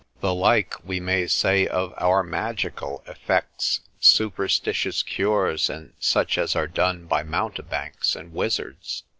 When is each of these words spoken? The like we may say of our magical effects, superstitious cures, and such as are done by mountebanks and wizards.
The 0.19 0.33
like 0.33 0.83
we 0.83 0.99
may 0.99 1.27
say 1.27 1.67
of 1.67 1.93
our 1.95 2.23
magical 2.23 3.03
effects, 3.05 3.81
superstitious 3.99 5.03
cures, 5.03 5.69
and 5.69 5.93
such 5.99 6.39
as 6.39 6.55
are 6.55 6.65
done 6.65 7.05
by 7.05 7.21
mountebanks 7.21 8.15
and 8.15 8.33
wizards. 8.33 9.03